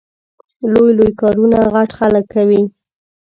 لوی 0.71 0.91
لوی 0.97 1.11
کارونه 1.21 1.57
غټ 1.73 1.89
خلګ 1.99 2.25
کوي 2.33 2.61